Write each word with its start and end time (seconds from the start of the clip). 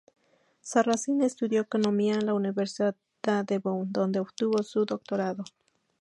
Sarrazin 0.61 1.21
estudió 1.21 1.61
economía 1.61 2.15
en 2.15 2.25
la 2.25 2.33
Universidad 2.33 2.95
de 3.45 3.59
Bonn, 3.59 3.91
donde 3.91 4.19
obtuvo 4.19 4.63
su 4.63 4.83
doctorado. 4.83 5.43